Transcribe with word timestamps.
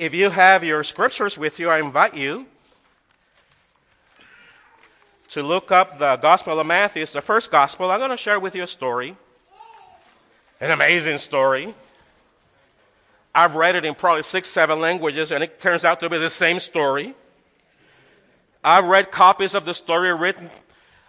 If 0.00 0.14
you 0.14 0.30
have 0.30 0.64
your 0.64 0.82
scriptures 0.82 1.36
with 1.36 1.58
you, 1.58 1.68
I 1.68 1.78
invite 1.78 2.14
you 2.14 2.46
to 5.28 5.42
look 5.42 5.70
up 5.70 5.98
the 5.98 6.16
Gospel 6.16 6.58
of 6.58 6.66
Matthew. 6.66 7.02
It's 7.02 7.12
the 7.12 7.20
first 7.20 7.50
Gospel. 7.50 7.90
I'm 7.90 7.98
going 7.98 8.10
to 8.10 8.16
share 8.16 8.40
with 8.40 8.54
you 8.54 8.62
a 8.62 8.66
story, 8.66 9.14
an 10.58 10.70
amazing 10.70 11.18
story. 11.18 11.74
I've 13.34 13.56
read 13.56 13.76
it 13.76 13.84
in 13.84 13.94
probably 13.94 14.22
six, 14.22 14.48
seven 14.48 14.80
languages, 14.80 15.32
and 15.32 15.44
it 15.44 15.60
turns 15.60 15.84
out 15.84 16.00
to 16.00 16.08
be 16.08 16.16
the 16.16 16.30
same 16.30 16.60
story. 16.60 17.14
I've 18.64 18.86
read 18.86 19.10
copies 19.10 19.54
of 19.54 19.66
the 19.66 19.74
story 19.74 20.14
written 20.14 20.48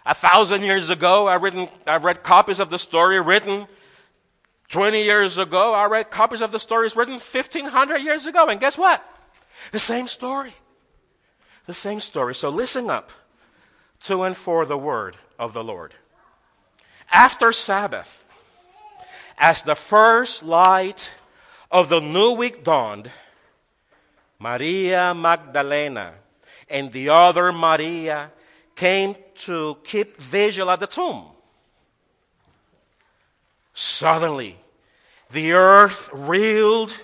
a 0.04 0.12
thousand 0.12 0.64
years 0.64 0.90
ago. 0.90 1.28
I've, 1.28 1.42
written, 1.42 1.66
I've 1.86 2.04
read 2.04 2.22
copies 2.22 2.60
of 2.60 2.68
the 2.68 2.78
story 2.78 3.18
written 3.22 3.68
20 4.72 5.04
years 5.04 5.36
ago. 5.36 5.74
I 5.74 5.84
read 5.84 6.10
copies 6.10 6.40
of 6.40 6.50
the 6.50 6.58
stories 6.58 6.96
written 6.96 7.14
1,500 7.14 7.98
years 7.98 8.26
ago. 8.26 8.48
And 8.48 8.58
guess 8.58 8.78
what? 8.78 9.04
The 9.70 9.78
same 9.78 10.08
story. 10.08 10.54
The 11.66 11.74
same 11.74 12.00
story. 12.00 12.34
So 12.34 12.48
listen 12.48 12.88
up 12.88 13.12
to 14.04 14.22
and 14.22 14.34
for 14.34 14.64
the 14.64 14.78
word 14.78 15.16
of 15.38 15.52
the 15.52 15.62
Lord. 15.62 15.94
After 17.12 17.52
Sabbath, 17.52 18.24
as 19.36 19.62
the 19.62 19.74
first 19.74 20.42
light 20.42 21.10
of 21.70 21.90
the 21.90 22.00
new 22.00 22.32
week 22.32 22.64
dawned, 22.64 23.10
Maria 24.38 25.14
Magdalena 25.14 26.14
and 26.70 26.90
the 26.92 27.10
other 27.10 27.52
Maria 27.52 28.32
came 28.74 29.16
to 29.44 29.76
keep 29.84 30.18
vigil 30.18 30.70
at 30.70 30.80
the 30.80 30.86
tomb. 30.86 31.26
Suddenly, 33.74 34.61
the 35.32 35.52
earth 35.52 36.10
reeled 36.12 36.94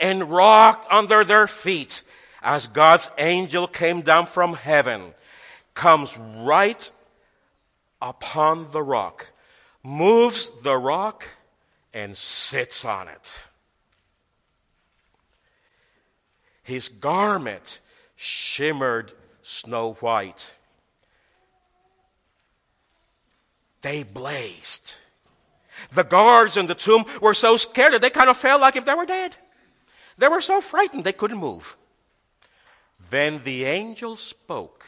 and 0.00 0.30
rocked 0.30 0.86
under 0.92 1.24
their 1.24 1.46
feet 1.46 2.02
as 2.42 2.66
God's 2.66 3.10
angel 3.18 3.66
came 3.66 4.02
down 4.02 4.26
from 4.26 4.54
heaven 4.54 5.14
comes 5.74 6.16
right 6.16 6.90
upon 8.00 8.70
the 8.70 8.82
rock, 8.82 9.28
moves 9.82 10.52
the 10.62 10.76
rock, 10.76 11.26
and 11.92 12.16
sits 12.16 12.84
on 12.84 13.08
it. 13.08 13.48
His 16.62 16.88
garment 16.88 17.80
shimmered 18.16 19.12
snow 19.42 19.94
white. 20.00 20.54
They 23.82 24.02
blazed. 24.02 24.96
The 25.92 26.04
guards 26.04 26.56
in 26.56 26.66
the 26.66 26.74
tomb 26.74 27.04
were 27.20 27.34
so 27.34 27.56
scared 27.56 27.92
that 27.92 28.02
they 28.02 28.10
kind 28.10 28.30
of 28.30 28.36
felt 28.36 28.60
like 28.60 28.76
if 28.76 28.84
they 28.84 28.94
were 28.94 29.06
dead. 29.06 29.36
They 30.18 30.28
were 30.28 30.40
so 30.40 30.60
frightened 30.60 31.04
they 31.04 31.12
couldn't 31.12 31.38
move. 31.38 31.76
Then 33.10 33.42
the 33.44 33.64
angel 33.64 34.16
spoke 34.16 34.84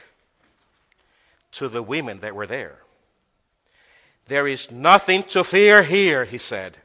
to 1.53 1.69
the 1.69 1.83
women 1.83 2.21
that 2.21 2.35
were 2.35 2.47
there. 2.47 2.79
There 4.27 4.47
is 4.47 4.71
nothing 4.71 5.23
to 5.25 5.45
fear 5.45 5.83
here, 5.83 6.25
he 6.25 6.39
said. 6.39 6.79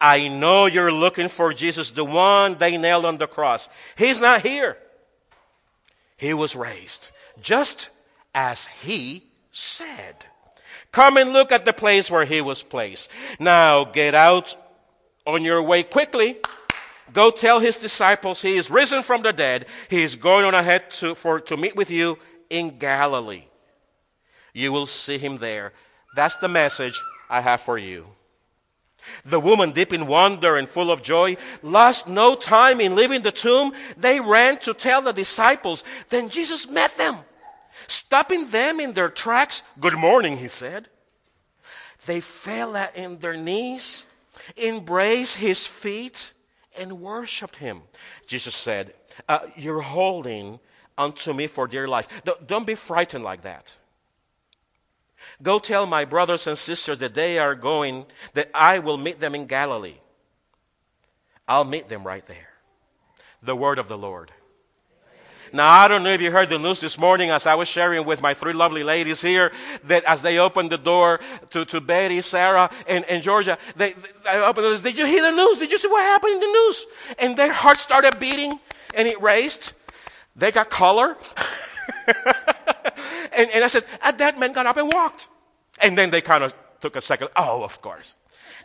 I 0.00 0.28
know 0.28 0.66
you're 0.66 0.92
looking 0.92 1.28
for 1.28 1.52
Jesus, 1.52 1.90
the 1.90 2.04
one 2.04 2.56
they 2.58 2.76
nailed 2.76 3.04
on 3.04 3.18
the 3.18 3.26
cross. 3.26 3.68
He's 3.96 4.20
not 4.20 4.42
here. 4.42 4.76
He 6.16 6.34
was 6.34 6.56
raised, 6.56 7.10
just 7.40 7.88
as 8.34 8.66
he 8.66 9.24
said. 9.50 10.26
Come 10.92 11.16
and 11.16 11.32
look 11.32 11.50
at 11.50 11.64
the 11.64 11.72
place 11.72 12.10
where 12.10 12.26
he 12.26 12.40
was 12.40 12.62
placed. 12.62 13.10
Now 13.40 13.84
get 13.84 14.14
out 14.14 14.56
on 15.26 15.42
your 15.42 15.62
way 15.62 15.82
quickly. 15.82 16.38
Go 17.12 17.30
tell 17.30 17.60
his 17.60 17.78
disciples 17.78 18.42
he 18.42 18.56
is 18.56 18.70
risen 18.70 19.02
from 19.02 19.22
the 19.22 19.32
dead. 19.32 19.66
He 19.88 20.02
is 20.02 20.16
going 20.16 20.44
on 20.44 20.54
ahead 20.54 20.90
to, 20.92 21.14
for, 21.14 21.40
to 21.40 21.56
meet 21.56 21.76
with 21.76 21.90
you 21.90 22.18
in 22.50 22.78
Galilee. 22.78 23.44
You 24.52 24.70
will 24.72 24.86
see 24.86 25.18
him 25.18 25.38
there. 25.38 25.72
That's 26.14 26.36
the 26.36 26.48
message 26.48 27.00
I 27.28 27.40
have 27.40 27.62
for 27.62 27.78
you. 27.78 28.06
The 29.24 29.40
woman, 29.40 29.72
deep 29.72 29.92
in 29.92 30.06
wonder 30.06 30.56
and 30.56 30.68
full 30.68 30.90
of 30.90 31.02
joy, 31.02 31.36
lost 31.62 32.08
no 32.08 32.34
time 32.34 32.80
in 32.80 32.94
leaving 32.94 33.22
the 33.22 33.32
tomb. 33.32 33.72
They 33.96 34.20
ran 34.20 34.58
to 34.58 34.74
tell 34.74 35.02
the 35.02 35.12
disciples. 35.12 35.82
Then 36.08 36.28
Jesus 36.28 36.68
met 36.68 36.96
them, 36.96 37.16
stopping 37.88 38.50
them 38.50 38.80
in 38.80 38.92
their 38.92 39.08
tracks. 39.08 39.62
Good 39.80 39.96
morning, 39.96 40.38
he 40.38 40.48
said. 40.48 40.88
They 42.06 42.20
fell 42.20 42.76
in 42.94 43.18
their 43.18 43.36
knees, 43.36 44.06
embraced 44.56 45.36
his 45.36 45.66
feet, 45.66 46.32
and 46.76 47.00
worshiped 47.00 47.56
him. 47.56 47.82
Jesus 48.26 48.54
said, 48.54 48.94
uh, 49.28 49.40
You're 49.56 49.82
holding 49.82 50.58
unto 50.98 51.32
me 51.32 51.46
for 51.46 51.66
dear 51.66 51.86
life. 51.86 52.08
Don't 52.46 52.66
be 52.66 52.74
frightened 52.74 53.24
like 53.24 53.42
that. 53.42 53.76
Go 55.42 55.58
tell 55.58 55.86
my 55.86 56.04
brothers 56.04 56.46
and 56.46 56.58
sisters 56.58 56.98
that 56.98 57.14
they 57.14 57.38
are 57.38 57.54
going, 57.54 58.06
that 58.34 58.50
I 58.54 58.80
will 58.80 58.98
meet 58.98 59.20
them 59.20 59.34
in 59.34 59.46
Galilee. 59.46 59.98
I'll 61.46 61.64
meet 61.64 61.88
them 61.88 62.04
right 62.04 62.26
there. 62.26 62.48
The 63.42 63.56
word 63.56 63.78
of 63.78 63.88
the 63.88 63.98
Lord. 63.98 64.32
Now, 65.54 65.70
I 65.70 65.86
don't 65.86 66.02
know 66.02 66.12
if 66.12 66.22
you 66.22 66.30
heard 66.30 66.48
the 66.48 66.58
news 66.58 66.80
this 66.80 66.96
morning 66.96 67.30
as 67.30 67.46
I 67.46 67.54
was 67.54 67.68
sharing 67.68 68.06
with 68.06 68.22
my 68.22 68.32
three 68.32 68.54
lovely 68.54 68.82
ladies 68.82 69.20
here 69.20 69.52
that 69.84 70.02
as 70.04 70.22
they 70.22 70.38
opened 70.38 70.70
the 70.70 70.78
door 70.78 71.20
to, 71.50 71.66
to 71.66 71.80
Betty, 71.80 72.22
Sarah, 72.22 72.70
and, 72.86 73.04
and 73.04 73.22
Georgia, 73.22 73.58
they, 73.76 73.94
they 74.24 74.30
opened 74.30 74.78
the 74.78 74.82
Did 74.82 74.96
you 74.96 75.04
hear 75.04 75.22
the 75.22 75.36
news? 75.36 75.58
Did 75.58 75.70
you 75.70 75.76
see 75.76 75.88
what 75.88 76.02
happened 76.02 76.34
in 76.34 76.40
the 76.40 76.46
news? 76.46 76.86
And 77.18 77.36
their 77.36 77.52
hearts 77.52 77.82
started 77.82 78.18
beating 78.18 78.58
and 78.94 79.06
it 79.06 79.20
raced. 79.20 79.74
They 80.34 80.50
got 80.50 80.70
color. 80.70 81.18
and, 83.36 83.50
and 83.50 83.62
I 83.62 83.68
said, 83.68 83.84
and 84.02 84.16
that 84.18 84.38
man 84.38 84.52
got 84.54 84.66
up 84.66 84.78
and 84.78 84.90
walked. 84.90 85.28
And 85.80 85.98
then 85.98 86.10
they 86.10 86.22
kind 86.22 86.44
of 86.44 86.54
took 86.80 86.96
a 86.96 87.02
second. 87.02 87.28
Oh, 87.36 87.62
of 87.62 87.82
course. 87.82 88.14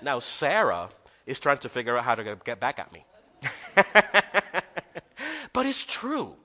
Now, 0.01 0.19
Sarah 0.19 0.89
is 1.25 1.37
trying 1.39 1.57
to 1.59 1.69
figure 1.69 1.97
out 1.97 2.05
how 2.05 2.15
to 2.15 2.37
get 2.45 2.61
back 2.61 2.79
at 2.79 2.93
me. 2.93 3.03
but 5.51 5.65
it's 5.65 5.83
true. 5.83 6.35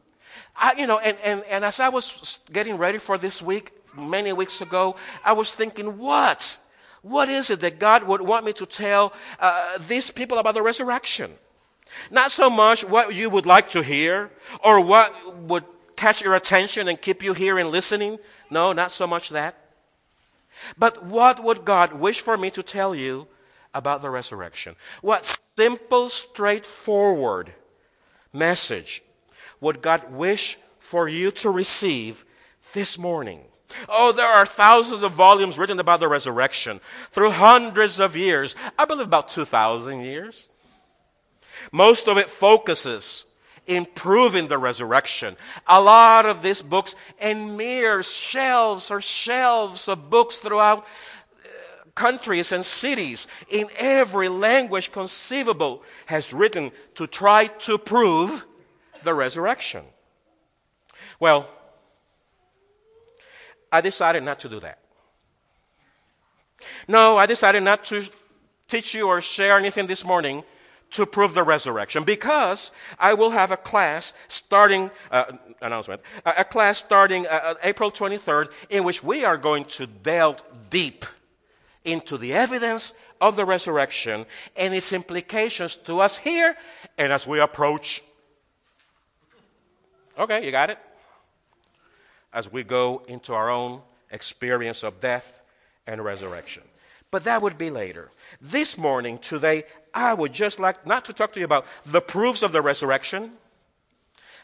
I, 0.56 0.74
you 0.78 0.86
know, 0.86 0.98
and, 0.98 1.16
and, 1.24 1.42
and 1.44 1.64
as 1.64 1.80
I 1.80 1.88
was 1.88 2.38
getting 2.52 2.76
ready 2.76 2.98
for 2.98 3.18
this 3.18 3.40
week, 3.40 3.72
many 3.96 4.32
weeks 4.32 4.60
ago, 4.60 4.96
I 5.24 5.32
was 5.32 5.52
thinking, 5.52 5.98
what? 5.98 6.58
What 7.02 7.28
is 7.28 7.50
it 7.50 7.60
that 7.60 7.78
God 7.78 8.04
would 8.04 8.20
want 8.20 8.44
me 8.44 8.52
to 8.54 8.66
tell 8.66 9.12
uh, 9.40 9.78
these 9.78 10.10
people 10.10 10.38
about 10.38 10.54
the 10.54 10.62
resurrection? 10.62 11.32
Not 12.10 12.30
so 12.30 12.48
much 12.48 12.84
what 12.84 13.14
you 13.14 13.28
would 13.28 13.46
like 13.46 13.70
to 13.70 13.82
hear 13.82 14.30
or 14.64 14.80
what 14.80 15.36
would 15.36 15.64
catch 15.96 16.22
your 16.22 16.34
attention 16.34 16.88
and 16.88 17.00
keep 17.00 17.22
you 17.22 17.34
here 17.34 17.58
and 17.58 17.70
listening. 17.70 18.18
No, 18.50 18.72
not 18.72 18.90
so 18.90 19.06
much 19.06 19.30
that. 19.30 19.56
But 20.78 21.04
what 21.04 21.42
would 21.42 21.64
God 21.64 21.94
wish 21.94 22.20
for 22.20 22.36
me 22.36 22.50
to 22.52 22.62
tell 22.62 22.94
you 22.94 23.26
about 23.74 24.02
the 24.02 24.10
resurrection? 24.10 24.76
What 25.00 25.24
simple, 25.56 26.08
straightforward 26.08 27.52
message 28.32 29.02
would 29.62 29.80
God 29.80 30.12
wish 30.12 30.58
for 30.80 31.08
you 31.08 31.30
to 31.30 31.48
receive 31.48 32.26
this 32.74 32.98
morning? 32.98 33.40
Oh, 33.88 34.12
there 34.12 34.26
are 34.26 34.44
thousands 34.44 35.02
of 35.02 35.12
volumes 35.12 35.56
written 35.56 35.80
about 35.80 36.00
the 36.00 36.08
resurrection 36.08 36.80
through 37.10 37.30
hundreds 37.30 38.00
of 38.00 38.16
years. 38.16 38.54
I 38.78 38.84
believe 38.84 39.06
about 39.06 39.28
2,000 39.28 40.00
years. 40.00 40.50
Most 41.70 42.08
of 42.08 42.18
it 42.18 42.28
focuses 42.28 43.24
in 43.66 43.86
proving 43.86 44.48
the 44.48 44.58
resurrection. 44.58 45.36
A 45.68 45.80
lot 45.80 46.26
of 46.26 46.42
these 46.42 46.60
books 46.60 46.96
and 47.20 47.56
mere 47.56 48.02
shelves 48.02 48.90
or 48.90 49.00
shelves 49.00 49.86
of 49.86 50.10
books 50.10 50.36
throughout 50.36 50.80
uh, 50.80 51.84
countries 51.94 52.50
and 52.50 52.66
cities 52.66 53.28
in 53.48 53.68
every 53.76 54.28
language 54.28 54.90
conceivable 54.90 55.84
has 56.06 56.32
written 56.32 56.72
to 56.96 57.06
try 57.06 57.46
to 57.46 57.78
prove 57.78 58.44
the 59.04 59.14
resurrection. 59.14 59.84
Well, 61.20 61.48
I 63.70 63.80
decided 63.80 64.22
not 64.22 64.40
to 64.40 64.48
do 64.48 64.60
that. 64.60 64.78
No, 66.86 67.16
I 67.16 67.26
decided 67.26 67.62
not 67.62 67.84
to 67.86 68.04
teach 68.68 68.94
you 68.94 69.08
or 69.08 69.20
share 69.20 69.56
anything 69.56 69.86
this 69.86 70.04
morning 70.04 70.44
to 70.92 71.06
prove 71.06 71.34
the 71.34 71.42
resurrection 71.42 72.04
because 72.04 72.70
I 72.98 73.14
will 73.14 73.30
have 73.30 73.50
a 73.50 73.56
class 73.56 74.12
starting, 74.28 74.90
uh, 75.10 75.32
announcement, 75.60 76.02
a, 76.24 76.44
class 76.44 76.78
starting 76.78 77.26
uh, 77.26 77.30
uh 77.30 77.54
April 77.62 77.90
23rd 77.90 78.50
in 78.68 78.84
which 78.84 79.02
we 79.02 79.24
are 79.24 79.38
going 79.38 79.64
to 79.64 79.86
delve 79.86 80.42
deep 80.70 81.06
into 81.84 82.18
the 82.18 82.34
evidence 82.34 82.92
of 83.20 83.36
the 83.36 83.44
resurrection 83.44 84.26
and 84.56 84.74
its 84.74 84.92
implications 84.92 85.76
to 85.76 86.00
us 86.00 86.18
here 86.18 86.56
and 86.98 87.12
as 87.12 87.26
we 87.26 87.40
approach. 87.40 88.02
Okay, 90.18 90.44
you 90.44 90.50
got 90.50 90.70
it? 90.70 90.78
As 92.32 92.50
we 92.50 92.62
go 92.62 93.02
into 93.08 93.34
our 93.34 93.50
own 93.50 93.82
experience 94.10 94.82
of 94.82 95.00
death 95.00 95.42
and 95.86 96.04
resurrection. 96.04 96.62
But 97.10 97.24
that 97.24 97.42
would 97.42 97.58
be 97.58 97.70
later. 97.70 98.10
This 98.40 98.78
morning, 98.78 99.18
today, 99.18 99.64
I 99.92 100.14
would 100.14 100.32
just 100.32 100.58
like 100.58 100.86
not 100.86 101.04
to 101.06 101.12
talk 101.12 101.32
to 101.34 101.40
you 101.40 101.44
about 101.44 101.66
the 101.84 102.00
proofs 102.00 102.42
of 102.42 102.52
the 102.52 102.62
resurrection, 102.62 103.32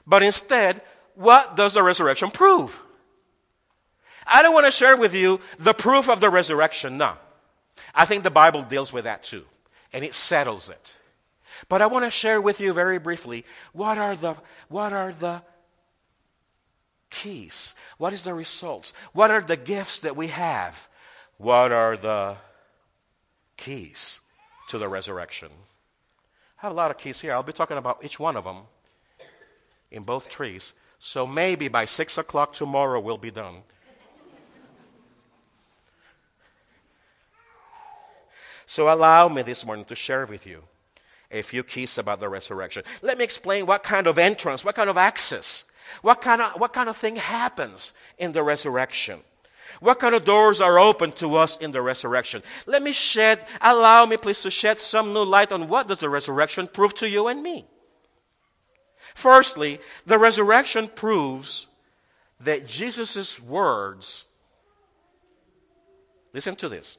but 0.06 0.23
instead, 0.23 0.82
what 1.15 1.56
does 1.56 1.75
the 1.75 1.82
resurrection 1.82 2.31
prove? 2.31 2.82
I 4.26 4.43
don't 4.43 4.53
want 4.53 4.67
to 4.67 4.70
share 4.70 4.97
with 4.97 5.15
you 5.15 5.41
the 5.59 5.73
proof 5.73 6.09
of 6.09 6.20
the 6.20 6.29
resurrection. 6.29 6.99
No. 6.99 7.15
I 7.94 8.05
think 8.05 8.25
the 8.25 8.31
Bible 8.31 8.62
deals 8.62 8.93
with 8.93 9.05
that 9.05 9.23
too, 9.23 9.44
and 9.93 10.05
it 10.05 10.15
settles 10.15 10.69
it. 10.69 10.94
But 11.69 11.82
I 11.82 11.87
want 11.87 12.05
to 12.05 12.11
share 12.11 12.41
with 12.41 12.61
you 12.61 12.73
very 12.73 12.99
briefly 12.99 13.44
what 13.73 13.99
are 13.99 14.15
the, 14.15 14.37
what 14.69 14.93
are 14.93 15.12
the 15.12 15.43
keys? 17.10 17.75
What 17.96 18.12
is 18.12 18.25
the 18.25 18.34
results? 18.34 18.93
What 19.12 19.31
are 19.31 19.40
the 19.40 19.56
gifts 19.56 19.99
that 20.00 20.16
we 20.16 20.28
have? 20.28 20.88
What 21.37 21.72
are 21.72 21.96
the 21.96 22.37
keys 23.56 24.20
to 24.69 24.78
the 24.78 24.88
resurrection? 24.88 25.49
I 26.58 26.66
have 26.66 26.72
a 26.72 26.75
lot 26.75 26.90
of 26.90 26.99
keys 26.99 27.20
here. 27.20 27.32
I'll 27.32 27.43
be 27.43 27.52
talking 27.52 27.76
about 27.76 28.05
each 28.05 28.19
one 28.19 28.37
of 28.37 28.44
them 28.44 28.62
in 29.90 30.02
both 30.02 30.28
trees. 30.28 30.75
So 30.99 31.26
maybe 31.26 31.69
by 31.69 31.84
6 31.84 32.19
o'clock 32.19 32.52
tomorrow 32.52 33.00
we'll 33.00 33.19
be 33.19 33.31
done. 33.31 33.62
So 38.66 38.93
allow 38.93 39.28
me 39.28 39.40
this 39.40 39.64
morning 39.64 39.87
to 39.87 39.94
share 39.94 40.26
with 40.26 40.46
you 40.46 40.64
a 41.31 41.40
few 41.40 41.62
keys 41.62 41.96
about 41.96 42.20
the 42.20 42.28
resurrection. 42.28 42.82
Let 43.00 43.16
me 43.16 43.25
explain 43.25 43.64
what 43.64 43.82
kind 43.82 44.06
of 44.06 44.19
entrance, 44.19 44.62
what 44.62 44.75
kind 44.75 44.90
of 44.90 44.99
access, 44.99 45.64
what 46.02 46.20
kind 46.20 46.40
of, 46.43 46.61
what 46.61 46.73
kind 46.73 46.88
of 46.88 46.96
thing 46.96 47.17
happens 47.17 47.93
in 48.19 48.32
the 48.32 48.43
resurrection. 48.43 49.20
What 49.81 50.00
kind 50.00 50.14
of 50.14 50.25
doors 50.25 50.61
are 50.61 50.79
open 50.79 51.12
to 51.12 51.37
us 51.37 51.56
in 51.56 51.73
the 51.73 51.82
resurrection? 51.82 52.43
Let 52.67 52.82
me 52.82 52.93
shed, 52.93 53.44
allow 53.61 54.06
me 54.06 54.17
please 54.17 54.40
to 54.43 54.50
shed 54.50 54.79
some 54.79 55.12
new 55.12 55.23
light 55.23 55.52
on 55.52 55.69
what 55.69 55.88
does 55.88 55.99
the 55.99 56.08
resurrection 56.08 56.67
prove 56.67 56.94
to 56.96 57.08
you 57.08 57.29
and 57.29 57.43
me. 57.43 57.67
Firstly, 59.14 59.81
the 60.06 60.19
resurrection 60.19 60.88
proves 60.88 61.67
that 62.41 62.67
Jesus' 62.67 63.41
words, 63.41 64.26
listen 66.32 66.56
to 66.56 66.69
this, 66.69 66.99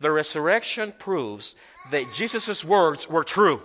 the 0.00 0.10
resurrection 0.10 0.92
proves 0.98 1.54
that 1.90 2.12
Jesus' 2.14 2.64
words 2.64 3.08
were 3.08 3.24
true. 3.24 3.62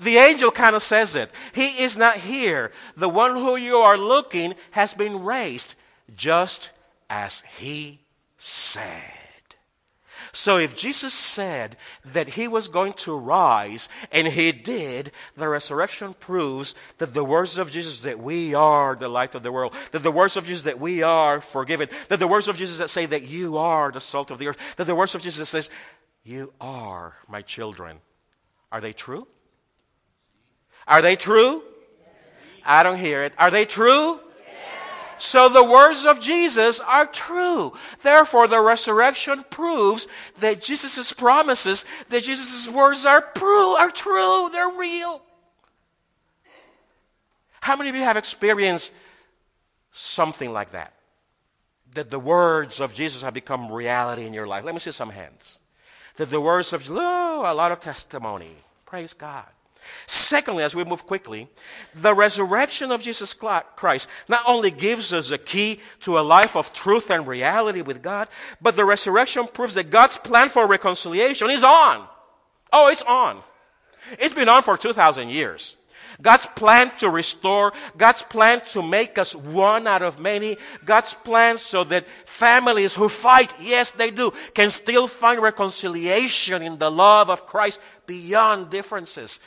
The 0.00 0.18
angel 0.18 0.50
kind 0.50 0.76
of 0.76 0.82
says 0.82 1.16
it. 1.16 1.30
He 1.52 1.82
is 1.82 1.96
not 1.96 2.18
here. 2.18 2.72
The 2.96 3.08
one 3.08 3.32
who 3.32 3.56
you 3.56 3.76
are 3.76 3.98
looking 3.98 4.54
has 4.72 4.94
been 4.94 5.24
raised, 5.24 5.74
just 6.14 6.70
as 7.08 7.42
he 7.58 8.00
said. 8.36 9.12
So 10.32 10.58
if 10.58 10.76
Jesus 10.76 11.12
said 11.12 11.76
that 12.04 12.28
he 12.28 12.46
was 12.46 12.68
going 12.68 12.92
to 12.94 13.16
rise, 13.16 13.88
and 14.12 14.28
he 14.28 14.52
did, 14.52 15.10
the 15.36 15.48
resurrection 15.48 16.14
proves 16.14 16.74
that 16.98 17.14
the 17.14 17.24
words 17.24 17.58
of 17.58 17.72
Jesus 17.72 18.02
that 18.02 18.20
we 18.20 18.54
are 18.54 18.94
the 18.94 19.08
light 19.08 19.34
of 19.34 19.42
the 19.42 19.50
world, 19.50 19.74
that 19.90 20.04
the 20.04 20.12
words 20.12 20.36
of 20.36 20.46
Jesus 20.46 20.64
that 20.64 20.78
we 20.78 21.02
are 21.02 21.40
forgiven, 21.40 21.88
that 22.08 22.20
the 22.20 22.28
words 22.28 22.46
of 22.46 22.56
Jesus 22.56 22.78
that 22.78 22.90
say 22.90 23.06
that 23.06 23.24
you 23.24 23.56
are 23.56 23.90
the 23.90 24.00
salt 24.00 24.30
of 24.30 24.38
the 24.38 24.46
earth, 24.46 24.76
that 24.76 24.84
the 24.84 24.94
words 24.94 25.16
of 25.16 25.22
Jesus 25.22 25.38
that 25.38 25.46
says, 25.46 25.70
you 26.22 26.52
are 26.60 27.14
my 27.26 27.42
children. 27.42 27.98
Are 28.70 28.80
they 28.80 28.92
true? 28.92 29.26
Are 30.90 31.00
they 31.00 31.14
true? 31.14 31.62
I 32.66 32.82
don't 32.82 32.98
hear 32.98 33.22
it. 33.22 33.32
Are 33.38 33.50
they 33.50 33.64
true? 33.64 34.18
So 35.20 35.48
the 35.48 35.62
words 35.62 36.04
of 36.04 36.18
Jesus 36.18 36.80
are 36.80 37.06
true. 37.06 37.74
Therefore, 38.02 38.48
the 38.48 38.60
resurrection 38.60 39.44
proves 39.50 40.08
that 40.40 40.62
Jesus' 40.62 41.12
promises, 41.12 41.84
that 42.08 42.24
Jesus' 42.24 42.68
words 42.68 43.06
are 43.06 43.20
true, 43.36 43.74
are 43.76 43.90
true, 43.90 44.48
they're 44.50 44.70
real. 44.70 45.22
How 47.60 47.76
many 47.76 47.90
of 47.90 47.94
you 47.94 48.02
have 48.02 48.16
experienced 48.16 48.92
something 49.92 50.52
like 50.52 50.72
that? 50.72 50.94
That 51.94 52.10
the 52.10 52.18
words 52.18 52.80
of 52.80 52.94
Jesus 52.94 53.22
have 53.22 53.34
become 53.34 53.70
reality 53.70 54.24
in 54.24 54.32
your 54.32 54.46
life. 54.46 54.64
Let 54.64 54.74
me 54.74 54.80
see 54.80 54.90
some 54.90 55.10
hands. 55.10 55.60
That 56.16 56.30
the 56.30 56.40
words 56.40 56.72
of, 56.72 56.86
oh, 56.90 57.42
a 57.44 57.54
lot 57.54 57.72
of 57.72 57.80
testimony. 57.80 58.56
Praise 58.86 59.12
God. 59.12 59.44
Secondly, 60.06 60.64
as 60.64 60.74
we 60.74 60.84
move 60.84 61.06
quickly, 61.06 61.48
the 61.94 62.14
resurrection 62.14 62.90
of 62.90 63.02
Jesus 63.02 63.34
Christ 63.34 64.08
not 64.28 64.42
only 64.46 64.70
gives 64.70 65.12
us 65.12 65.30
a 65.30 65.38
key 65.38 65.80
to 66.00 66.18
a 66.18 66.20
life 66.20 66.56
of 66.56 66.72
truth 66.72 67.10
and 67.10 67.26
reality 67.26 67.82
with 67.82 68.02
God, 68.02 68.28
but 68.60 68.76
the 68.76 68.84
resurrection 68.84 69.46
proves 69.46 69.74
that 69.74 69.90
God's 69.90 70.18
plan 70.18 70.48
for 70.48 70.66
reconciliation 70.66 71.50
is 71.50 71.64
on. 71.64 72.06
Oh, 72.72 72.88
it's 72.88 73.02
on. 73.02 73.42
It's 74.18 74.34
been 74.34 74.48
on 74.48 74.62
for 74.62 74.76
2,000 74.76 75.28
years. 75.28 75.76
God's 76.20 76.46
plan 76.46 76.90
to 76.98 77.08
restore, 77.08 77.72
God's 77.96 78.22
plan 78.22 78.60
to 78.72 78.82
make 78.82 79.18
us 79.18 79.34
one 79.34 79.86
out 79.86 80.02
of 80.02 80.20
many, 80.20 80.58
God's 80.84 81.14
plan 81.14 81.56
so 81.56 81.84
that 81.84 82.06
families 82.24 82.94
who 82.94 83.08
fight, 83.08 83.54
yes, 83.60 83.90
they 83.92 84.10
do, 84.10 84.32
can 84.54 84.70
still 84.70 85.06
find 85.06 85.40
reconciliation 85.40 86.62
in 86.62 86.78
the 86.78 86.90
love 86.90 87.30
of 87.30 87.46
Christ 87.46 87.80
beyond 88.06 88.70
differences. 88.70 89.40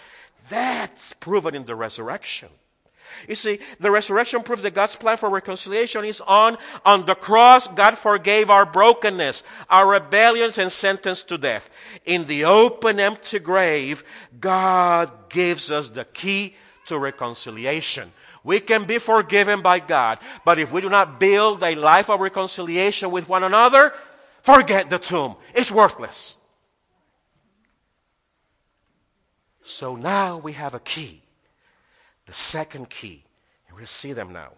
That's 0.49 1.13
proven 1.13 1.55
in 1.55 1.65
the 1.65 1.75
resurrection. 1.75 2.49
You 3.27 3.35
see, 3.35 3.59
the 3.79 3.91
resurrection 3.91 4.43
proves 4.43 4.63
that 4.63 4.73
God's 4.73 4.95
plan 4.95 5.17
for 5.17 5.29
reconciliation 5.29 6.03
is 6.05 6.21
on. 6.21 6.57
On 6.85 7.05
the 7.05 7.15
cross, 7.15 7.67
God 7.67 7.97
forgave 7.97 8.49
our 8.49 8.65
brokenness, 8.65 9.43
our 9.69 9.87
rebellions, 9.87 10.57
and 10.57 10.71
sentenced 10.71 11.29
to 11.29 11.37
death. 11.37 11.69
In 12.05 12.25
the 12.27 12.45
open, 12.45 12.99
empty 12.99 13.39
grave, 13.39 14.03
God 14.39 15.29
gives 15.29 15.71
us 15.71 15.89
the 15.89 16.05
key 16.05 16.55
to 16.87 16.97
reconciliation. 16.97 18.11
We 18.43 18.59
can 18.59 18.83
be 18.83 18.97
forgiven 18.97 19.61
by 19.61 19.79
God, 19.79 20.19
but 20.43 20.59
if 20.59 20.71
we 20.71 20.81
do 20.81 20.89
not 20.89 21.19
build 21.19 21.63
a 21.63 21.75
life 21.75 22.09
of 22.09 22.19
reconciliation 22.19 23.09
with 23.09 23.29
one 23.29 23.43
another, 23.43 23.93
forget 24.41 24.89
the 24.89 24.99
tomb. 24.99 25.37
It's 25.53 25.71
worthless. 25.71 26.37
So 29.73 29.95
now 29.95 30.37
we 30.37 30.53
have 30.53 30.75
a 30.75 30.79
key. 30.79 31.23
The 32.27 32.33
second 32.33 32.91
key. 32.91 33.23
And 33.67 33.75
we'll 33.75 33.87
see 33.87 34.13
them 34.13 34.31
now. 34.31 34.51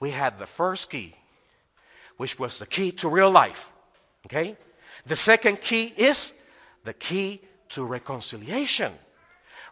We 0.00 0.10
had 0.10 0.40
the 0.40 0.46
first 0.46 0.90
key, 0.90 1.14
which 2.16 2.40
was 2.40 2.58
the 2.58 2.66
key 2.66 2.90
to 2.92 3.08
real 3.08 3.30
life. 3.30 3.70
Okay? 4.26 4.56
The 5.06 5.14
second 5.14 5.60
key 5.60 5.92
is 5.96 6.32
the 6.82 6.92
key 6.92 7.40
to 7.68 7.84
reconciliation. 7.84 8.92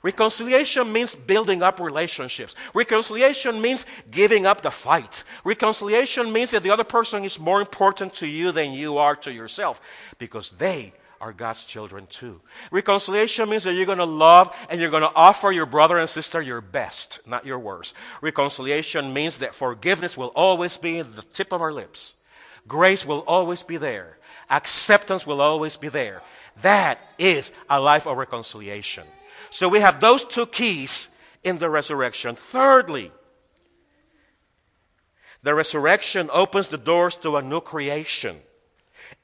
Reconciliation 0.04 0.92
means 0.92 1.16
building 1.16 1.62
up 1.64 1.80
relationships. 1.80 2.54
Reconciliation 2.72 3.60
means 3.60 3.84
giving 4.08 4.46
up 4.46 4.62
the 4.62 4.70
fight. 4.70 5.24
Reconciliation 5.42 6.32
means 6.32 6.52
that 6.52 6.62
the 6.62 6.70
other 6.70 6.84
person 6.84 7.24
is 7.24 7.40
more 7.40 7.60
important 7.60 8.14
to 8.14 8.26
you 8.26 8.52
than 8.52 8.72
you 8.72 8.98
are 8.98 9.16
to 9.16 9.32
yourself 9.32 9.80
because 10.18 10.50
they 10.50 10.92
are 11.20 11.32
God's 11.32 11.64
children 11.64 12.06
too. 12.08 12.40
Reconciliation 12.70 13.48
means 13.48 13.64
that 13.64 13.74
you're 13.74 13.86
going 13.86 13.98
to 13.98 14.04
love 14.04 14.54
and 14.70 14.80
you're 14.80 14.90
going 14.90 15.02
to 15.02 15.14
offer 15.14 15.52
your 15.52 15.66
brother 15.66 15.98
and 15.98 16.08
sister 16.08 16.40
your 16.40 16.60
best, 16.60 17.20
not 17.26 17.44
your 17.44 17.58
worst. 17.58 17.94
Reconciliation 18.22 19.12
means 19.12 19.38
that 19.38 19.54
forgiveness 19.54 20.16
will 20.16 20.32
always 20.34 20.76
be 20.76 20.98
at 20.98 21.14
the 21.16 21.22
tip 21.22 21.52
of 21.52 21.60
our 21.60 21.72
lips. 21.72 22.14
Grace 22.66 23.04
will 23.04 23.20
always 23.20 23.62
be 23.62 23.76
there. 23.76 24.16
Acceptance 24.48 25.26
will 25.26 25.40
always 25.40 25.76
be 25.76 25.88
there. 25.88 26.22
That 26.62 26.98
is 27.18 27.52
a 27.68 27.80
life 27.80 28.06
of 28.06 28.16
reconciliation. 28.16 29.04
So 29.50 29.68
we 29.68 29.80
have 29.80 30.00
those 30.00 30.24
two 30.24 30.46
keys 30.46 31.10
in 31.44 31.58
the 31.58 31.70
resurrection. 31.70 32.36
Thirdly, 32.36 33.12
the 35.42 35.54
resurrection 35.54 36.28
opens 36.32 36.68
the 36.68 36.78
doors 36.78 37.14
to 37.16 37.36
a 37.36 37.42
new 37.42 37.60
creation, 37.60 38.36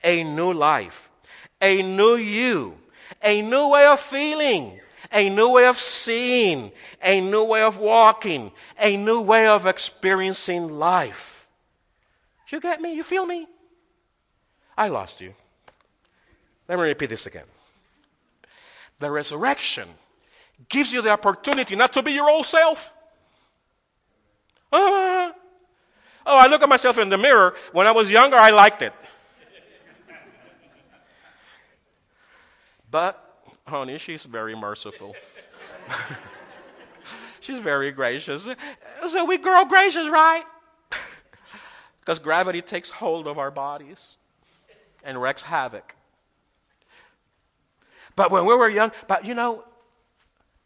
a 0.02 0.24
new 0.24 0.52
life 0.52 1.10
a 1.60 1.82
new 1.82 2.16
you, 2.16 2.76
a 3.22 3.42
new 3.42 3.68
way 3.68 3.86
of 3.86 4.00
feeling, 4.00 4.80
a 5.12 5.28
new 5.30 5.48
way 5.50 5.66
of 5.66 5.78
seeing, 5.78 6.72
a 7.02 7.20
new 7.20 7.44
way 7.44 7.62
of 7.62 7.78
walking, 7.78 8.52
a 8.78 8.96
new 8.96 9.20
way 9.20 9.46
of 9.46 9.66
experiencing 9.66 10.78
life. 10.78 11.46
You 12.48 12.60
get 12.60 12.80
me? 12.80 12.94
You 12.94 13.02
feel 13.02 13.26
me? 13.26 13.46
I 14.76 14.88
lost 14.88 15.20
you. 15.20 15.34
Let 16.68 16.78
me 16.78 16.84
repeat 16.84 17.10
this 17.10 17.26
again. 17.26 17.44
The 18.98 19.10
resurrection 19.10 19.88
gives 20.68 20.92
you 20.92 21.02
the 21.02 21.10
opportunity 21.10 21.76
not 21.76 21.92
to 21.92 22.02
be 22.02 22.12
your 22.12 22.28
old 22.28 22.46
self. 22.46 22.92
Ah. 24.72 25.32
Oh, 26.28 26.38
I 26.38 26.46
look 26.48 26.62
at 26.62 26.68
myself 26.68 26.98
in 26.98 27.08
the 27.08 27.18
mirror. 27.18 27.54
When 27.72 27.86
I 27.86 27.92
was 27.92 28.10
younger, 28.10 28.36
I 28.36 28.50
liked 28.50 28.82
it. 28.82 28.92
But, 32.90 33.22
honey, 33.66 33.98
she's 33.98 34.24
very 34.24 34.54
merciful. 34.54 35.14
she's 37.40 37.58
very 37.58 37.92
gracious. 37.92 38.46
So 39.08 39.24
we 39.24 39.38
grow 39.38 39.64
gracious, 39.64 40.08
right? 40.08 40.44
Because 42.00 42.20
gravity 42.20 42.62
takes 42.62 42.88
hold 42.88 43.26
of 43.26 43.36
our 43.36 43.50
bodies 43.50 44.16
and 45.02 45.20
wreaks 45.20 45.42
havoc. 45.42 45.96
But 48.14 48.30
when 48.30 48.46
we 48.46 48.54
were 48.54 48.68
young, 48.68 48.92
but 49.08 49.24
you 49.24 49.34
know, 49.34 49.64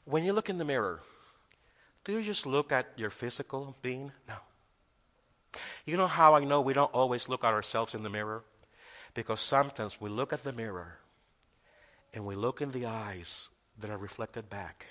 when 0.05 0.23
you 0.23 0.35
look 0.35 0.50
in 0.50 0.59
the 0.59 0.67
mirror, 0.67 1.00
do 2.05 2.12
you 2.12 2.23
just 2.23 2.45
look 2.45 2.73
at 2.73 2.89
your 2.97 3.09
physical 3.09 3.75
being? 3.81 4.12
No. 4.29 4.35
You 5.87 5.97
know 5.97 6.07
how 6.07 6.35
I 6.35 6.45
know 6.45 6.61
we 6.61 6.75
don't 6.75 6.93
always 6.93 7.29
look 7.29 7.43
at 7.43 7.55
ourselves 7.55 7.95
in 7.95 8.03
the 8.03 8.11
mirror? 8.11 8.45
Because 9.15 9.41
sometimes 9.41 9.99
we 9.99 10.11
look 10.11 10.33
at 10.35 10.45
the 10.45 10.53
mirror 10.53 10.99
and 12.12 12.26
we 12.26 12.35
look 12.35 12.61
in 12.61 12.73
the 12.73 12.87
eyes 12.87 13.49
that 13.79 13.90
are 13.90 13.97
reflected 13.97 14.50
back. 14.50 14.87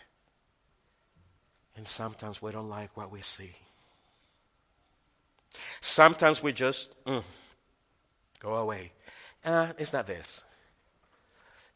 And 1.76 1.88
sometimes 1.88 2.42
we 2.42 2.52
don't 2.52 2.70
like 2.70 2.96
what 2.98 3.12
we 3.12 3.22
see. 3.22 3.52
Sometimes 5.82 6.44
we 6.44 6.54
just 6.54 6.94
mm, 7.06 7.24
go 8.40 8.56
away. 8.56 8.92
Uh, 9.44 9.68
it's 9.78 9.94
not 9.94 10.08
this. 10.08 10.44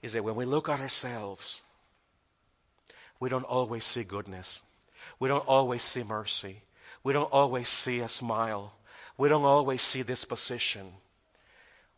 Is 0.01 0.13
that 0.13 0.23
when 0.23 0.35
we 0.35 0.45
look 0.45 0.67
at 0.67 0.81
ourselves, 0.81 1.61
we 3.19 3.29
don't 3.29 3.45
always 3.45 3.85
see 3.85 4.03
goodness. 4.03 4.61
We 5.19 5.29
don't 5.29 5.47
always 5.47 5.81
see 5.81 6.03
mercy. 6.03 6.63
We 7.03 7.13
don't 7.13 7.31
always 7.31 7.69
see 7.69 7.99
a 7.99 8.07
smile. 8.07 8.73
We 9.17 9.29
don't 9.29 9.45
always 9.45 9.81
see 9.81 10.03
disposition. 10.03 10.93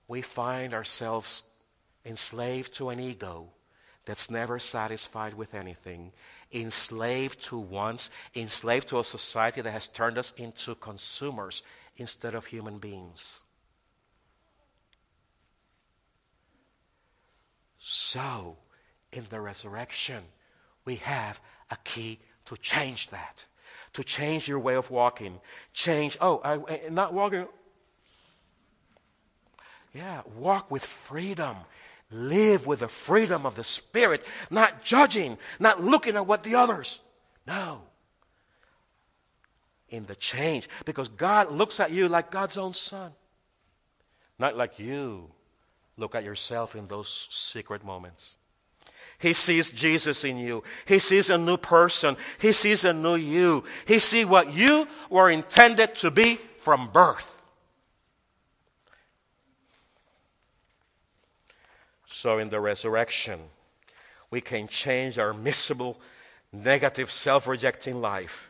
We 0.07 0.21
find 0.21 0.73
ourselves 0.73 1.43
enslaved 2.05 2.73
to 2.75 2.89
an 2.89 2.99
ego 2.99 3.49
that's 4.05 4.29
never 4.29 4.59
satisfied 4.59 5.33
with 5.33 5.53
anything, 5.53 6.11
enslaved 6.53 7.41
to 7.45 7.57
wants, 7.57 8.09
enslaved 8.35 8.87
to 8.89 8.99
a 8.99 9.03
society 9.03 9.61
that 9.61 9.71
has 9.71 9.87
turned 9.87 10.17
us 10.17 10.33
into 10.37 10.75
consumers 10.75 11.63
instead 11.97 12.35
of 12.35 12.45
human 12.45 12.77
beings. 12.77 13.39
So, 17.79 18.57
in 19.11 19.23
the 19.29 19.39
resurrection, 19.39 20.23
we 20.85 20.95
have 20.97 21.39
a 21.69 21.77
key 21.83 22.19
to 22.45 22.57
change 22.57 23.09
that, 23.09 23.45
to 23.93 24.03
change 24.03 24.47
your 24.47 24.59
way 24.59 24.75
of 24.75 24.91
walking. 24.91 25.39
Change, 25.73 26.17
oh, 26.21 26.41
I, 26.43 26.89
not 26.89 27.13
walking. 27.13 27.47
Yeah, 29.93 30.21
walk 30.35 30.69
with 30.69 30.83
freedom. 30.83 31.55
Live 32.11 32.67
with 32.67 32.79
the 32.79 32.87
freedom 32.87 33.45
of 33.45 33.55
the 33.55 33.63
Spirit, 33.63 34.23
not 34.49 34.83
judging, 34.83 35.37
not 35.59 35.83
looking 35.83 36.15
at 36.15 36.27
what 36.27 36.43
the 36.43 36.55
others. 36.55 37.01
No. 37.47 37.81
In 39.89 40.05
the 40.05 40.15
change, 40.15 40.67
because 40.85 41.07
God 41.07 41.51
looks 41.51 41.79
at 41.79 41.91
you 41.91 42.07
like 42.07 42.31
God's 42.31 42.57
own 42.57 42.73
son, 42.73 43.11
not 44.37 44.57
like 44.57 44.79
you 44.79 45.31
look 45.97 46.15
at 46.15 46.23
yourself 46.23 46.75
in 46.75 46.87
those 46.87 47.27
secret 47.31 47.83
moments. 47.83 48.35
He 49.17 49.33
sees 49.33 49.71
Jesus 49.71 50.23
in 50.23 50.37
you. 50.37 50.63
He 50.85 50.99
sees 50.99 51.29
a 51.29 51.37
new 51.37 51.57
person. 51.57 52.17
He 52.39 52.51
sees 52.51 52.83
a 52.83 52.93
new 52.93 53.15
you. 53.15 53.63
He 53.87 53.99
sees 53.99 54.25
what 54.25 54.53
you 54.53 54.87
were 55.09 55.29
intended 55.29 55.95
to 55.95 56.11
be 56.11 56.39
from 56.59 56.89
birth. 56.91 57.44
So, 62.17 62.37
in 62.37 62.47
the 62.47 62.61
resurrection, 62.61 63.41
we 64.31 64.39
can 64.39 64.69
change 64.69 65.19
our 65.19 65.33
miserable, 65.33 65.99
negative, 66.53 67.11
self 67.11 67.45
rejecting 67.45 67.99
life 67.99 68.49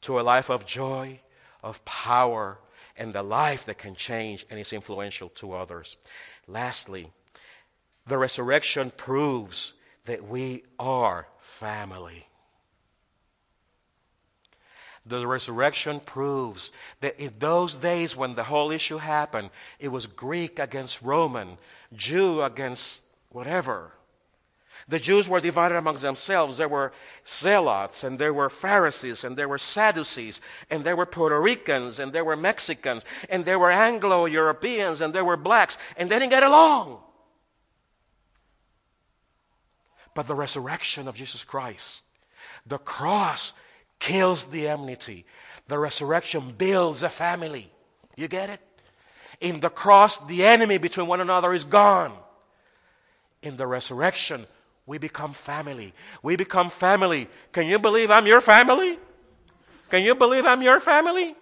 to 0.00 0.18
a 0.18 0.22
life 0.22 0.48
of 0.48 0.64
joy, 0.64 1.20
of 1.62 1.84
power, 1.84 2.56
and 2.96 3.12
the 3.12 3.22
life 3.22 3.66
that 3.66 3.76
can 3.76 3.94
change 3.94 4.46
and 4.48 4.58
is 4.58 4.72
influential 4.72 5.28
to 5.40 5.52
others. 5.52 5.98
Lastly, 6.48 7.10
the 8.06 8.16
resurrection 8.16 8.90
proves 8.96 9.74
that 10.06 10.26
we 10.26 10.64
are 10.78 11.28
family. 11.36 12.26
The 15.06 15.26
resurrection 15.26 16.00
proves 16.00 16.72
that 17.00 17.20
in 17.20 17.34
those 17.38 17.74
days 17.74 18.16
when 18.16 18.34
the 18.34 18.44
whole 18.44 18.70
issue 18.70 18.98
happened, 18.98 19.50
it 19.78 19.88
was 19.88 20.06
Greek 20.06 20.58
against 20.58 21.02
Roman, 21.02 21.58
Jew 21.92 22.42
against 22.42 23.02
whatever. 23.28 23.92
The 24.88 24.98
Jews 24.98 25.28
were 25.28 25.40
divided 25.40 25.76
amongst 25.76 26.02
themselves. 26.02 26.56
There 26.56 26.68
were 26.68 26.92
Zealots, 27.26 28.04
and 28.04 28.18
there 28.18 28.34
were 28.34 28.50
Pharisees, 28.50 29.24
and 29.24 29.36
there 29.36 29.48
were 29.48 29.58
Sadducees, 29.58 30.40
and 30.68 30.84
there 30.84 30.96
were 30.96 31.06
Puerto 31.06 31.40
Ricans, 31.40 31.98
and 31.98 32.12
there 32.12 32.24
were 32.24 32.36
Mexicans, 32.36 33.04
and 33.30 33.44
there 33.44 33.58
were 33.58 33.70
Anglo 33.70 34.26
Europeans, 34.26 35.00
and 35.00 35.14
there 35.14 35.24
were 35.24 35.38
blacks, 35.38 35.78
and 35.96 36.10
they 36.10 36.18
didn't 36.18 36.30
get 36.30 36.42
along. 36.42 36.98
But 40.14 40.26
the 40.26 40.34
resurrection 40.34 41.08
of 41.08 41.16
Jesus 41.16 41.44
Christ, 41.44 42.04
the 42.66 42.78
cross 42.78 43.52
kills 43.98 44.44
the 44.44 44.68
enmity. 44.68 45.24
The 45.68 45.78
resurrection 45.78 46.54
builds 46.56 47.02
a 47.02 47.08
family. 47.08 47.70
You 48.16 48.28
get 48.28 48.50
it? 48.50 48.60
In 49.40 49.60
the 49.60 49.70
cross, 49.70 50.16
the 50.26 50.44
enemy 50.44 50.78
between 50.78 51.06
one 51.06 51.20
another 51.20 51.52
is 51.52 51.64
gone. 51.64 52.12
In 53.42 53.56
the 53.56 53.66
resurrection, 53.66 54.46
we 54.86 54.98
become 54.98 55.32
family. 55.32 55.92
We 56.22 56.36
become 56.36 56.70
family. 56.70 57.28
Can 57.52 57.66
you 57.66 57.78
believe 57.78 58.10
I'm 58.10 58.26
your 58.26 58.40
family? 58.40 58.98
Can 59.90 60.02
you 60.02 60.14
believe 60.14 60.46
I'm 60.46 60.62
your 60.62 60.80
family? 60.80 61.34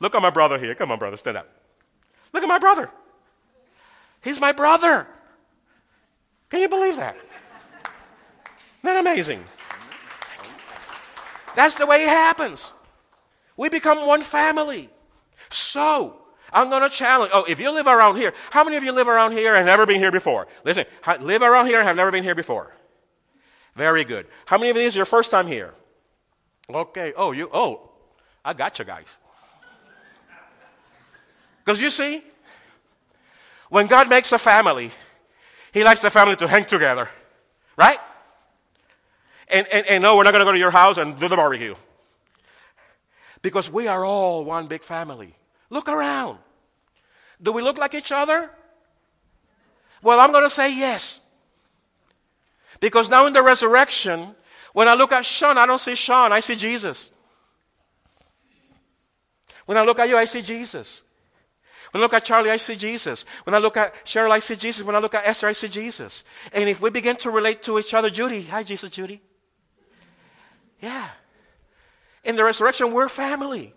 Look 0.00 0.14
at 0.14 0.22
my 0.22 0.30
brother 0.30 0.58
here. 0.58 0.74
Come 0.74 0.90
on, 0.90 0.98
brother, 0.98 1.16
stand 1.16 1.36
up. 1.36 1.48
Look 2.32 2.42
at 2.42 2.48
my 2.48 2.58
brother. 2.58 2.90
He's 4.22 4.40
my 4.40 4.52
brother. 4.52 5.06
Can 6.50 6.60
you 6.60 6.68
believe 6.68 6.96
that? 6.96 7.16
Isn't 7.16 8.84
that 8.84 8.96
amazing? 8.98 9.44
That's 11.54 11.74
the 11.74 11.86
way 11.86 12.02
it 12.02 12.08
happens. 12.08 12.72
We 13.56 13.68
become 13.68 14.06
one 14.06 14.22
family. 14.22 14.90
So, 15.50 16.16
I'm 16.52 16.68
going 16.68 16.82
to 16.82 16.88
challenge. 16.88 17.30
Oh, 17.34 17.44
if 17.44 17.60
you 17.60 17.70
live 17.70 17.86
around 17.86 18.16
here, 18.16 18.32
how 18.50 18.64
many 18.64 18.76
of 18.76 18.84
you 18.84 18.92
live 18.92 19.08
around 19.08 19.32
here 19.32 19.54
and 19.54 19.66
have 19.66 19.66
never 19.66 19.86
been 19.86 20.00
here 20.00 20.12
before? 20.12 20.46
Listen, 20.64 20.86
live 21.20 21.42
around 21.42 21.66
here 21.66 21.78
and 21.78 21.86
have 21.86 21.96
never 21.96 22.10
been 22.10 22.24
here 22.24 22.34
before. 22.34 22.72
Very 23.76 24.04
good. 24.04 24.26
How 24.46 24.58
many 24.58 24.70
of 24.70 24.76
these 24.76 24.96
are 24.96 25.00
your 25.00 25.06
first 25.06 25.30
time 25.30 25.46
here? 25.46 25.74
Okay. 26.68 27.12
Oh, 27.16 27.32
you. 27.32 27.48
Oh, 27.52 27.90
I 28.44 28.52
got 28.52 28.78
you 28.78 28.84
guys. 28.84 29.06
Because 31.64 31.80
you 31.80 31.90
see, 31.90 32.22
when 33.68 33.86
God 33.86 34.08
makes 34.08 34.32
a 34.32 34.38
family, 34.38 34.90
He 35.72 35.84
likes 35.84 36.02
the 36.02 36.10
family 36.10 36.36
to 36.36 36.48
hang 36.48 36.64
together, 36.64 37.08
right? 37.76 37.98
And, 39.52 39.66
and, 39.68 39.86
and 39.86 40.02
no, 40.02 40.16
we're 40.16 40.24
not 40.24 40.32
going 40.32 40.40
to 40.40 40.44
go 40.44 40.52
to 40.52 40.58
your 40.58 40.70
house 40.70 40.98
and 40.98 41.18
do 41.18 41.28
the 41.28 41.36
barbecue. 41.36 41.74
Because 43.42 43.70
we 43.70 43.88
are 43.88 44.04
all 44.04 44.44
one 44.44 44.66
big 44.66 44.82
family. 44.82 45.34
Look 45.70 45.88
around. 45.88 46.38
Do 47.42 47.52
we 47.52 47.62
look 47.62 47.78
like 47.78 47.94
each 47.94 48.12
other? 48.12 48.50
Well, 50.02 50.20
I'm 50.20 50.32
going 50.32 50.44
to 50.44 50.50
say 50.50 50.74
yes. 50.74 51.20
Because 52.80 53.08
now 53.08 53.26
in 53.26 53.32
the 53.32 53.42
resurrection, 53.42 54.34
when 54.72 54.88
I 54.88 54.94
look 54.94 55.12
at 55.12 55.24
Sean, 55.26 55.58
I 55.58 55.66
don't 55.66 55.78
see 55.78 55.94
Sean, 55.94 56.32
I 56.32 56.40
see 56.40 56.56
Jesus. 56.56 57.10
When 59.66 59.78
I 59.78 59.82
look 59.82 59.98
at 59.98 60.08
you, 60.08 60.16
I 60.16 60.24
see 60.24 60.42
Jesus. 60.42 61.02
When 61.92 62.00
I 62.00 62.04
look 62.04 62.14
at 62.14 62.24
Charlie, 62.24 62.50
I 62.50 62.56
see 62.56 62.76
Jesus. 62.76 63.24
When 63.44 63.54
I 63.54 63.58
look 63.58 63.76
at 63.76 63.94
Cheryl, 64.04 64.30
I 64.30 64.38
see 64.38 64.56
Jesus. 64.56 64.84
When 64.84 64.94
I 64.96 65.00
look 65.00 65.14
at 65.14 65.26
Esther, 65.26 65.48
I 65.48 65.52
see 65.52 65.68
Jesus. 65.68 66.24
And 66.52 66.68
if 66.68 66.80
we 66.80 66.90
begin 66.90 67.16
to 67.16 67.30
relate 67.30 67.62
to 67.64 67.78
each 67.78 67.94
other, 67.94 68.10
Judy, 68.10 68.42
hi, 68.42 68.62
Jesus, 68.62 68.90
Judy. 68.90 69.20
Yeah. 70.80 71.08
In 72.24 72.36
the 72.36 72.44
resurrection, 72.44 72.92
we're 72.92 73.08
family. 73.08 73.74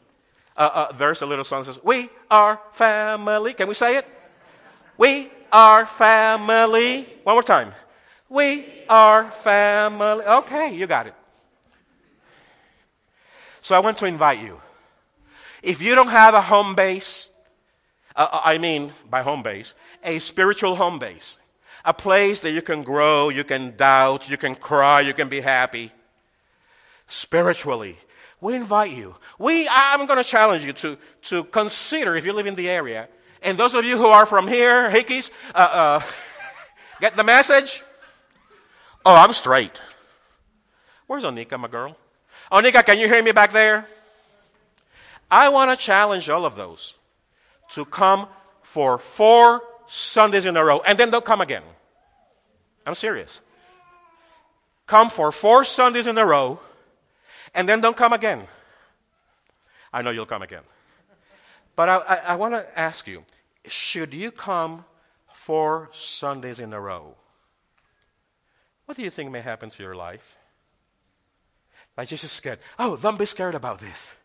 Uh, 0.56 0.70
uh, 0.74 0.92
there's 0.94 1.22
a 1.22 1.26
little 1.26 1.44
song 1.44 1.64
that 1.64 1.74
says, 1.74 1.84
We 1.84 2.10
are 2.30 2.60
family. 2.74 3.54
Can 3.54 3.68
we 3.68 3.74
say 3.74 3.98
it? 3.98 4.08
We 4.98 5.30
are 5.52 5.86
family. 5.86 7.08
One 7.24 7.36
more 7.36 7.44
time. 7.44 7.74
We 8.30 8.66
are 8.90 9.32
family. 9.32 10.26
Okay, 10.26 10.76
you 10.76 10.88
got 10.88 11.08
it. 11.08 11.16
So 13.62 13.76
I 13.76 13.80
want 13.80 13.98
to 14.00 14.06
invite 14.06 14.42
you. 14.42 14.60
If 15.62 15.82
you 15.82 15.96
don't 15.96 16.10
have 16.10 16.34
a 16.34 16.42
home 16.42 16.76
base, 16.76 17.30
uh, 18.16 18.28
uh 18.32 18.42
I 18.44 18.58
mean, 18.58 18.92
by 19.10 19.24
home 19.24 19.42
base, 19.42 19.74
a 20.04 20.20
spiritual 20.20 20.76
home 20.76 21.00
base, 21.00 21.38
a 21.86 21.94
place 21.94 22.42
that 22.42 22.52
you 22.52 22.62
can 22.62 22.84
grow, 22.84 23.30
you 23.30 23.44
can 23.44 23.76
doubt, 23.76 24.30
you 24.30 24.38
can 24.38 24.56
cry, 24.56 25.02
you 25.02 25.14
can 25.14 25.30
be 25.30 25.40
happy 25.40 25.92
spiritually. 27.14 27.96
We 28.42 28.56
invite 28.56 28.92
you. 28.92 29.16
We, 29.38 29.70
I'm 29.70 30.06
going 30.06 30.18
to 30.18 30.24
challenge 30.24 30.64
you 30.64 30.74
to, 30.74 30.98
to 31.24 31.44
consider 31.46 32.16
if 32.16 32.26
you 32.26 32.34
live 32.34 32.48
in 32.48 32.56
the 32.56 32.70
area. 32.70 33.08
And 33.42 33.58
those 33.58 33.74
of 33.74 33.86
you 33.86 33.98
who 33.98 34.08
are 34.08 34.26
from 34.26 34.48
here, 34.48 34.90
Hickeys, 34.90 35.32
uh, 35.54 35.58
uh, 35.58 36.02
get 37.00 37.16
the 37.16 37.24
message? 37.24 37.84
Oh, 39.06 39.16
I'm 39.16 39.34
straight. 39.34 39.80
Where's 41.08 41.24
Onika, 41.24 41.60
my 41.60 41.68
girl? 41.68 41.96
Onika, 42.52 42.86
can 42.86 42.98
you 42.98 43.08
hear 43.08 43.22
me 43.22 43.32
back 43.32 43.52
there? 43.52 43.86
I 45.30 45.50
want 45.50 45.72
to 45.72 45.78
challenge 45.78 46.30
all 46.30 46.46
of 46.46 46.56
those 46.56 46.96
to 47.70 47.86
come 47.86 48.28
for 48.62 48.98
four 48.98 49.62
Sundays 49.88 50.46
in 50.46 50.58
a 50.58 50.64
row 50.64 50.82
and 50.86 50.98
then 50.98 51.12
don't 51.12 51.26
come 51.26 51.42
again. 51.42 51.64
I'm 52.86 52.96
serious. 52.96 53.40
come 54.86 55.10
for 55.10 55.32
four 55.32 55.64
Sundays 55.64 56.08
in 56.08 56.18
a 56.18 56.26
row 56.26 56.60
and 57.54 57.68
then 57.68 57.82
don't 57.82 57.98
come 57.98 58.14
again. 58.14 58.48
I 59.92 60.02
know 60.02 60.12
you'll 60.12 60.26
come 60.26 60.42
again. 60.42 60.64
But 61.76 61.90
I, 61.90 61.98
I, 61.98 62.16
I 62.16 62.36
want 62.36 62.56
to 62.56 62.80
ask 62.80 63.08
you 63.08 63.24
should 63.66 64.14
you 64.14 64.32
come 64.32 64.86
four 65.32 65.90
Sundays 65.94 66.60
in 66.60 66.74
a 66.74 66.80
row? 66.80 67.16
What 68.86 68.98
do 68.98 69.04
you 69.04 69.10
think 69.10 69.32
may 69.32 69.42
happen 69.42 69.70
to 69.70 69.84
your 69.84 69.96
life? 69.96 70.38
Like 71.96 72.08
Jesus 72.08 72.32
scared. 72.32 72.60
Oh, 72.80 72.98
don't 72.98 73.20
be 73.20 73.26
scared 73.26 73.56
about 73.56 73.80
this. 73.80 74.16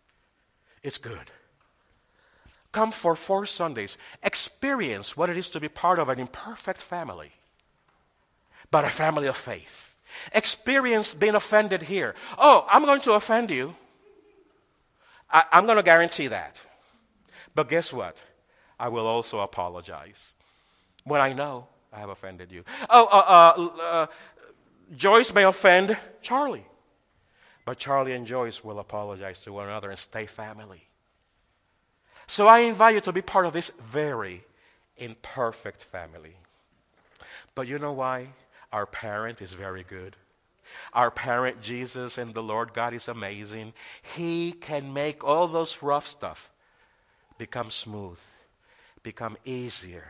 It's 0.83 0.99
good. 0.99 1.31
Come 2.73 2.91
for 2.93 3.15
four 3.15 3.47
Sundays. 3.47 3.99
Experience 4.23 5.17
what 5.17 5.31
it 5.31 5.37
is 5.37 5.49
to 5.51 5.61
be 5.61 5.69
part 5.69 5.99
of 5.99 6.09
an 6.09 6.19
imperfect 6.19 6.81
family, 6.81 7.33
but 8.71 8.85
a 8.85 8.91
family 8.91 9.27
of 9.27 9.37
faith. 9.37 9.88
Experience 10.33 11.15
being 11.15 11.35
offended 11.35 11.83
here. 11.83 12.15
Oh, 12.37 12.67
I'm 12.69 12.85
going 12.85 13.01
to 13.03 13.13
offend 13.13 13.51
you. 13.51 13.75
I, 15.31 15.45
am 15.53 15.67
going 15.67 15.77
to 15.77 15.83
guarantee 15.83 16.29
that. 16.29 16.65
But 17.55 17.69
guess 17.69 17.93
what? 17.93 18.25
I 18.79 18.89
will 18.89 19.07
also 19.07 19.41
apologize 19.41 20.37
when 21.05 21.21
I 21.21 21.33
know 21.33 21.67
I 21.93 22.01
have 22.01 22.09
offended 22.09 22.53
you. 22.53 22.65
Oh, 22.89 23.07
uh, 23.07 23.55
uh, 23.57 23.83
uh, 23.83 24.07
Joyce 24.97 25.33
may 25.35 25.45
offend 25.45 25.97
Charlie, 26.23 26.67
but 27.65 27.79
Charlie 27.79 28.13
and 28.13 28.27
Joyce 28.27 28.63
will 28.63 28.79
apologize 28.79 29.41
to 29.41 29.53
one 29.53 29.67
another 29.67 29.91
and 29.91 29.99
stay 29.99 30.27
family. 30.27 30.89
So 32.27 32.47
I 32.47 32.61
invite 32.61 32.95
you 32.95 33.01
to 33.03 33.13
be 33.13 33.23
part 33.23 33.47
of 33.47 33.53
this 33.53 33.71
very 33.83 34.45
imperfect 34.97 35.83
family. 35.83 36.37
But 37.55 37.67
you 37.67 37.79
know 37.79 37.93
why? 37.93 38.29
Our 38.73 38.87
parent 38.87 39.41
is 39.41 39.53
very 39.53 39.85
good. 39.85 40.17
Our 40.93 41.11
parent, 41.11 41.63
Jesus, 41.63 42.19
and 42.19 42.35
the 42.35 42.43
Lord 42.43 42.75
God 42.75 42.93
is 42.93 43.09
amazing. 43.09 43.73
He 44.17 44.53
can 44.53 44.93
make 44.93 45.25
all 45.25 45.49
those 45.49 45.83
rough 45.83 46.07
stuff 46.07 46.51
become 47.39 47.71
smooth, 47.71 48.19
become 49.03 49.37
easier, 49.45 50.05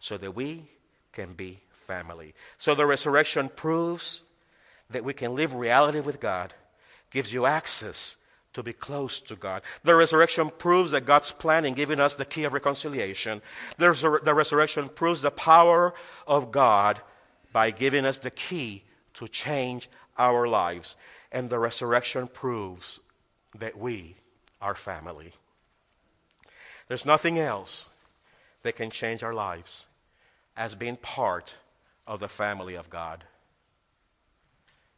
so 0.00 0.16
that 0.16 0.34
we 0.34 0.64
can 1.12 1.34
be 1.34 1.60
family. 1.86 2.34
So 2.56 2.74
the 2.74 2.86
resurrection 2.86 3.50
proves 3.54 4.22
that 4.90 5.04
we 5.04 5.12
can 5.12 5.34
live 5.34 5.54
reality 5.54 6.00
with 6.00 6.20
God, 6.20 6.54
gives 7.10 7.32
you 7.32 7.44
access 7.44 8.16
to 8.54 8.62
be 8.62 8.72
close 8.72 9.20
to 9.20 9.36
God. 9.36 9.62
The 9.84 9.94
resurrection 9.94 10.50
proves 10.56 10.92
that 10.92 11.04
God's 11.04 11.30
plan 11.30 11.64
in 11.64 11.74
giving 11.74 12.00
us 12.00 12.14
the 12.14 12.24
key 12.24 12.44
of 12.44 12.54
reconciliation. 12.54 13.42
The, 13.76 14.20
the 14.24 14.34
resurrection 14.34 14.88
proves 14.88 15.22
the 15.22 15.30
power 15.30 15.92
of 16.26 16.50
God 16.50 17.00
by 17.52 17.70
giving 17.70 18.04
us 18.04 18.18
the 18.18 18.30
key 18.30 18.84
to 19.14 19.28
change 19.28 19.88
our 20.16 20.46
lives. 20.46 20.96
And 21.32 21.50
the 21.50 21.58
resurrection 21.58 22.28
proves 22.28 23.00
that 23.58 23.78
we 23.78 24.16
are 24.60 24.74
family. 24.74 25.32
There's 26.88 27.06
nothing 27.06 27.38
else 27.38 27.88
that 28.62 28.76
can 28.76 28.90
change 28.90 29.22
our 29.22 29.34
lives 29.34 29.86
as 30.56 30.74
being 30.74 30.96
part 30.96 31.56
of 32.06 32.20
the 32.20 32.28
family 32.28 32.74
of 32.74 32.90
God. 32.90 33.24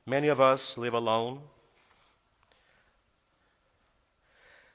Many 0.07 0.29
of 0.29 0.41
us 0.41 0.79
live 0.79 0.95
alone. 0.95 1.41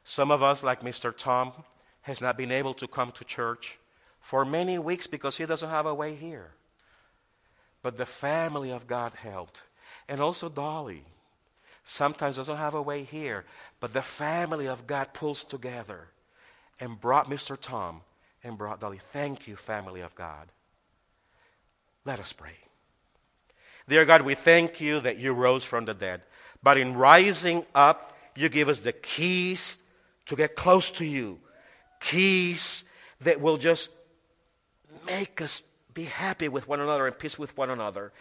Some 0.04 0.30
of 0.30 0.44
us, 0.44 0.64
like 0.64 0.82
Mr. 0.82 1.16
Tom, 1.16 1.52
has 2.02 2.22
not 2.22 2.38
been 2.38 2.52
able 2.52 2.74
to 2.76 2.88
come 2.88 3.12
to 3.14 3.24
church 3.24 3.80
for 4.20 4.46
many 4.46 4.78
weeks 4.78 5.08
because 5.08 5.38
he 5.38 5.46
doesn't 5.46 5.70
have 5.70 5.88
a 5.88 5.94
way 5.94 6.16
here. 6.16 6.52
But 7.86 7.98
the 7.98 8.06
family 8.08 8.72
of 8.72 8.88
God 8.88 9.14
helped. 9.14 9.62
And 10.10 10.20
also 10.20 10.50
Dolly. 10.50 11.04
Sometimes 11.84 12.38
doesn't 12.38 12.58
have 12.58 12.74
a 12.74 12.82
way 12.82 13.04
here, 13.04 13.46
but 13.80 13.94
the 13.94 14.02
family 14.02 14.68
of 14.68 14.88
God 14.88 15.14
pulls 15.14 15.44
together 15.44 16.08
and 16.80 17.00
brought 17.00 17.30
Mr. 17.30 17.56
Tom 17.56 18.02
and 18.44 18.58
brought 18.58 18.80
Dolly. 18.80 19.00
Thank 19.14 19.48
you, 19.48 19.56
family 19.56 20.02
of 20.02 20.16
God. 20.16 20.48
Let 22.06 22.20
us 22.20 22.34
pray. 22.34 22.58
Dear 23.88 24.04
God, 24.06 24.24
we 24.24 24.34
thank 24.34 24.82
you 24.82 25.00
that 25.02 25.20
you 25.20 25.34
rose 25.34 25.64
from 25.64 25.86
the 25.86 25.94
dead. 25.94 26.22
But 26.64 26.80
in 26.80 26.96
rising 26.96 27.68
up, 27.76 28.18
you 28.36 28.50
give 28.50 28.68
us 28.68 28.80
the 28.80 28.94
keys 28.94 29.78
to 30.26 30.36
get 30.36 30.56
close 30.56 30.90
to 30.90 31.06
you. 31.06 31.38
Keys 32.00 32.84
that 33.22 33.40
will 33.40 33.58
just 33.58 33.92
make 35.06 35.40
us 35.40 35.62
be 35.96 36.04
happy 36.04 36.48
with 36.48 36.68
one 36.68 36.80
another 36.80 37.08
and 37.08 37.18
peace 37.18 37.40
with 37.40 37.58
one 37.58 37.72
another. 37.72 38.12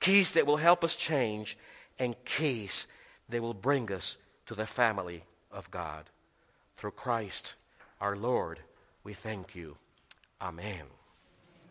Keys 0.00 0.32
that 0.32 0.46
will 0.46 0.56
help 0.56 0.82
us 0.82 0.96
change, 0.96 1.58
and 1.98 2.16
keys 2.24 2.86
that 3.28 3.42
will 3.42 3.52
bring 3.52 3.92
us 3.92 4.16
to 4.46 4.54
the 4.54 4.66
family 4.66 5.24
of 5.52 5.70
God. 5.70 6.08
Through 6.78 6.92
Christ 6.92 7.56
our 8.00 8.16
Lord, 8.16 8.60
we 9.02 9.14
thank 9.14 9.54
you. 9.54 9.76
Amen. 10.40 10.84